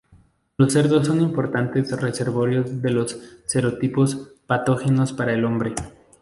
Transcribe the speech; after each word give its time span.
Los 0.57 0.73
cerdos 0.73 1.05
son 1.05 1.21
importantes 1.21 1.91
reservorios 1.91 2.81
de 2.81 2.89
los 2.89 3.19
serotipos 3.45 4.31
patógenos 4.47 5.13
para 5.13 5.35
el 5.35 5.45
hombre. 5.45 5.75